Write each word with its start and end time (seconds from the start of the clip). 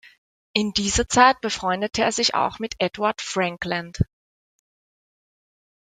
In 0.53 0.73
dieser 0.73 1.07
Zeit 1.07 1.41
befreundete 1.41 2.01
er 2.01 2.11
sich 2.11 2.33
auch 2.33 2.57
mit 2.57 2.73
Edward 2.79 3.21
Frankland. 3.21 3.99